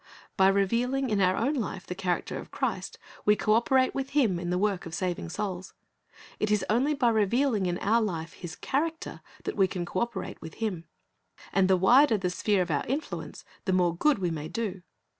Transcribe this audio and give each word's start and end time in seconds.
By 0.35 0.47
revealing 0.47 1.11
in 1.11 1.21
our 1.21 1.35
own 1.35 1.53
life 1.53 1.85
the 1.85 1.93
character 1.93 2.39
of 2.39 2.49
Christ 2.49 2.97
we 3.23 3.35
co 3.35 3.53
operate 3.53 3.93
with 3.93 4.17
Him 4.17 4.39
in 4.39 4.49
the 4.49 4.57
work 4.57 4.87
of 4.87 4.95
saving 4.95 5.29
souls. 5.29 5.75
It 6.39 6.49
is 6.49 6.65
only 6.71 6.95
by 6.95 7.09
revealing 7.09 7.67
in 7.67 7.77
our 7.77 8.01
life 8.01 8.33
His 8.33 8.55
character 8.55 9.21
that 9.43 9.55
we 9.55 9.67
can 9.67 9.85
co 9.85 9.99
operate 9.99 10.39
wnth 10.41 10.55
Him. 10.55 10.85
And 11.53 11.67
the 11.69 11.77
wider 11.77 12.17
the 12.17 12.31
sphere 12.31 12.63
of 12.63 12.71
our 12.71 12.83
influence, 12.87 13.45
the 13.65 13.73
more 13.73 13.95
good 13.95 14.17
we 14.17 14.31
may 14.31 14.47
do. 14.47 14.81